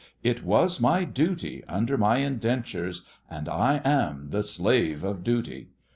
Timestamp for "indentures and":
2.25-3.47